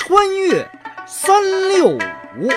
[0.00, 0.70] 穿越
[1.08, 2.48] 三六五，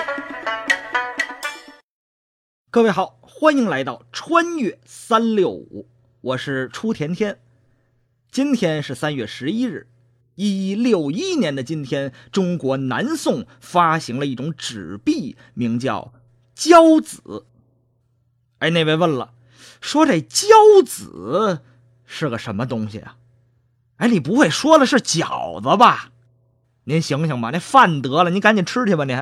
[2.70, 5.88] 各位好，欢迎来到穿越三六五，
[6.20, 7.40] 我是初甜甜。
[8.30, 9.88] 今天是三月十一日，
[10.36, 16.14] 一六一年的今天，中国南宋发行了一种纸币，名叫
[16.54, 17.46] 交子。
[18.60, 19.34] 哎，那位问了，
[19.80, 20.46] 说这交
[20.86, 21.62] 子
[22.06, 23.16] 是个什么东西啊？
[23.96, 26.10] 哎，你不会说的是饺子吧？
[26.84, 29.04] 您醒醒吧，那饭得了，您赶紧吃去吧。
[29.04, 29.12] 你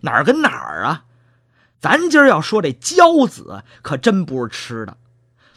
[0.00, 1.04] 哪儿跟哪儿啊？
[1.80, 4.96] 咱今儿要说这交子，可真不是吃的，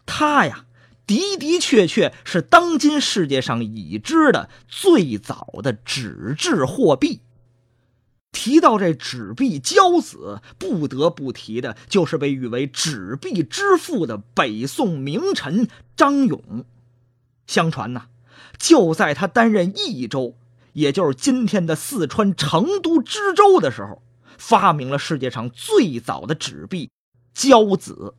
[0.05, 0.65] 它呀
[1.05, 7.21] 的的确确是当今世界上已知的最早的纸质货币。
[8.33, 16.65] 提到这纸币交子，不得不提的就是被誉为纸币之父的北宋名臣张勇。
[17.47, 18.07] 相传呐，
[18.59, 20.35] 就在他担任益州。
[20.77, 24.03] 也就是今天的四川成都知州的时候，
[24.37, 26.91] 发明了世界上最早的纸币
[27.33, 28.13] 交子。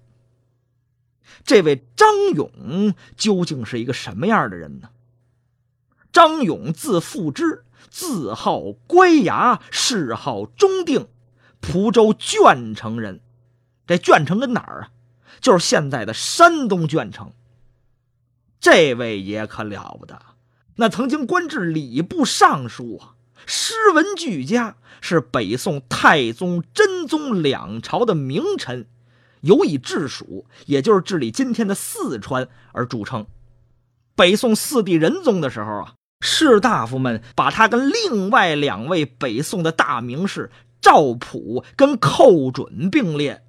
[1.44, 4.88] 这位张勇究竟是一个什么样的人呢？
[6.10, 11.06] 张勇字富之，字号乖牙，谥号忠定，
[11.60, 13.20] 蒲州鄄城人。
[13.86, 14.91] 这鄄城跟哪儿啊？
[15.41, 17.32] 就是现在的山东鄄城。
[18.58, 20.20] 这位爷可了不得。
[20.80, 23.14] 那曾经官至礼部尚书啊，
[23.46, 28.86] 诗文俱佳，是北宋太宗、真宗两朝的名臣，
[29.40, 33.26] 尤以治蜀，也就是治理今天的四川而著称。
[34.14, 40.48] 北宋四帝仁宗的时候啊，士大夫们把他跟另外两位北宋的大名士
[40.80, 43.42] 赵普跟寇准并列。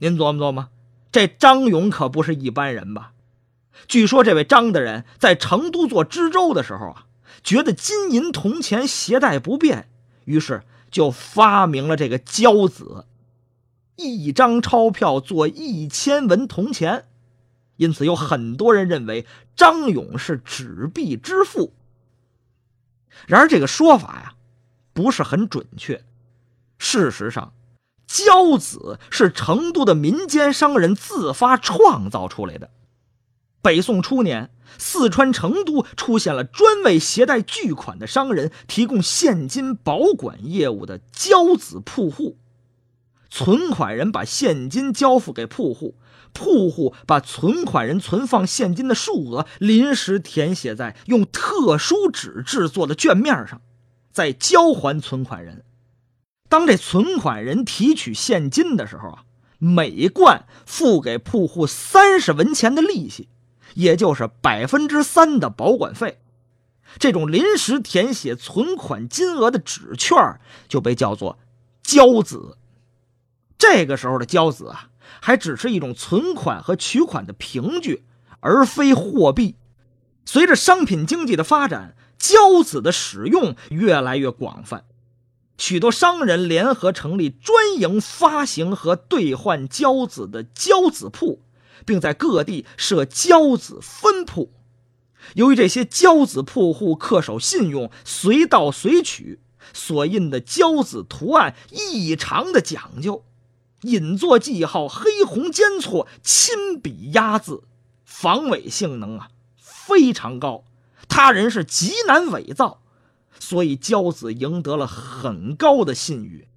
[0.00, 0.68] 您琢磨琢磨，
[1.10, 3.12] 这张勇可不是一般人吧？
[3.86, 7.06] 据说这位张大人在成都做知州的时候啊，
[7.42, 9.88] 觉得金银铜钱携带不便，
[10.24, 13.06] 于是就发明了这个交子，
[13.96, 17.04] 一张钞票做一千文铜钱，
[17.76, 19.26] 因此有很多人认为
[19.56, 21.72] 张勇是纸币之父。
[23.26, 24.34] 然而这个说法呀，
[24.92, 26.04] 不是很准确。
[26.78, 27.52] 事实上，
[28.06, 32.70] 交子是成都的民间商人自发创造出来的。
[33.64, 42.36] 北宋初年，四川成都出现了专为携带巨款的商人提供现金保管业务的交子铺户。
[43.30, 45.96] 存款人把现金交付给铺户，
[46.34, 53.62] 铺户把存款人存放现金的数额临时填写在用特殊纸制作的卷面上，
[54.12, 55.64] 再交还存款人。
[56.50, 59.24] 当这存款人提取现金的时候啊，
[59.56, 63.30] 每贯付给铺户三十文钱的利息。
[63.74, 66.18] 也就是百分之三的保管费，
[66.98, 71.38] 这种临时填写存款金额的纸券就被叫做
[71.82, 72.56] 交子。
[73.58, 74.90] 这个时候的交子啊，
[75.20, 78.04] 还只是一种存款和取款的凭据，
[78.40, 79.56] 而非货币。
[80.24, 84.84] 随着商品经济的发展，交子的使用越来越广泛，
[85.58, 91.40] 许多商人联合成立专营发行和兑换交子的交子铺。
[91.84, 94.50] 并在各地设交子分铺。
[95.34, 99.40] 由于这些交子铺户恪守信用，随到随取，
[99.72, 103.24] 所印的交子图案异常的讲究，
[103.82, 107.62] 引作记号黑红间错，亲笔压字，
[108.04, 110.64] 防伪性能啊非常高，
[111.08, 112.82] 他人是极难伪造，
[113.40, 116.48] 所以交子赢得了很高的信誉。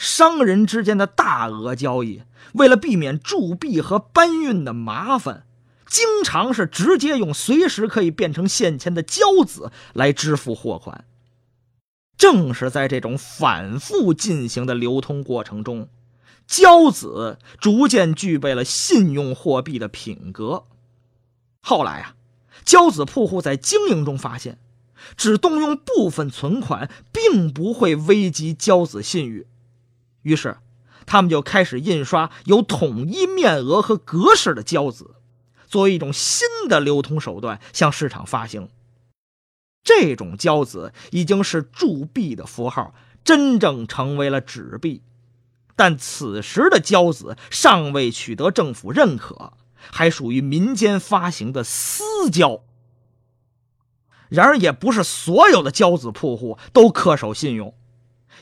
[0.00, 2.22] 商人之间的大额交易，
[2.54, 5.44] 为了避免铸币和搬运的麻烦，
[5.86, 11.04] 经常是直接用随时可以变成现钱的交子来支付货款。
[12.16, 15.90] 正是在这种反复进行的流通过程中，
[16.46, 20.64] 交子逐渐具备了信用货币的品格。
[21.60, 22.14] 后来啊，
[22.64, 24.58] 交子铺户在经营中发现，
[25.18, 29.46] 只动用部分存款，并不会危及交子信誉。
[30.22, 30.58] 于是，
[31.06, 35.14] 他们就开始印刷有统一面额和格式的交子，
[35.66, 38.68] 作为一种新的流通手段向市场发行。
[39.82, 42.94] 这种交子已经是铸币的符号，
[43.24, 45.02] 真正成为了纸币。
[45.74, 49.54] 但此时的交子尚未取得政府认可，
[49.90, 52.60] 还属于民间发行的私交。
[54.28, 57.74] 然而，也不是所有的交子铺户都恪守信用。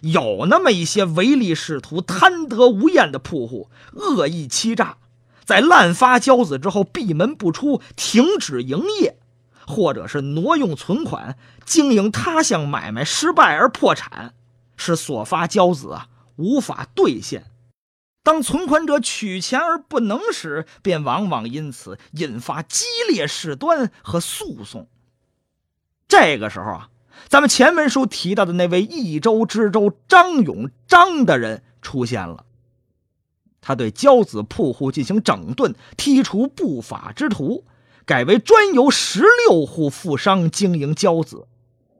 [0.02, 4.96] 有那么一些唯利是图、贪得无厌的铺户，恶意欺诈，
[5.44, 9.18] 在滥发交子之后闭门不出，停止营业，
[9.66, 14.34] 或者是挪用存款，经营他项买卖失败而破产，
[14.76, 17.46] 使所发交子啊无法兑现。
[18.22, 24.86] 当存款者取钱而不能时，便往往因此引发激烈事端和诉讼。
[26.06, 26.90] 这个时候啊，
[27.26, 32.44] 咱们前文书提到的那位益州知州张勇张大人出现了。
[33.60, 37.64] 他对交子铺户进行整顿，剔除不法之徒，
[38.06, 41.46] 改为专由十六户富商经营交子。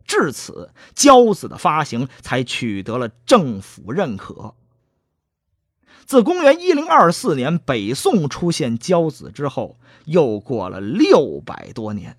[0.06, 4.54] 至此，交子的发行才取得了政府认可。
[6.06, 12.16] 自公元一零二四年北宋出现交子之后，又过了六百多年。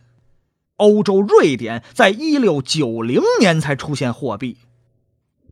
[0.80, 4.58] 欧洲瑞典在一六九零年才出现货币。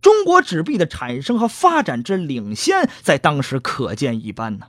[0.02, 4.68] 中国纸币的产生和发展之领先，在当时可见一斑呢。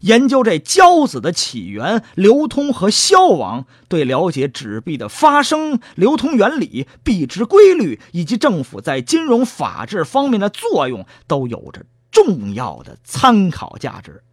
[0.00, 14.24] 研究这交子的起源、流通和消亡，对了解纸币的发生、流通原理、币值规律以及政府在金融法治方面的作用，都有着重要的参考价值。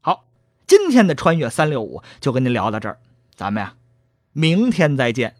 [0.00, 0.26] 好，
[0.68, 3.00] 今天的穿越三六五就跟您聊到这儿，
[3.36, 3.74] 咱们呀，
[4.32, 5.34] 明天再见。